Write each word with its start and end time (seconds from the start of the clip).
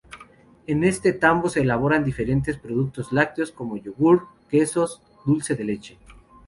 En 0.65 0.83
este 0.83 1.13
tambo 1.13 1.47
se 1.47 1.61
elaboran 1.61 2.03
diferentes 2.03 2.57
productos 2.57 3.13
lácteos, 3.13 3.51
como 3.51 3.77
yogur, 3.77 4.27
quesos, 4.49 4.99
dulce 5.27 5.53
de 5.55 5.63
leche. 5.63 5.99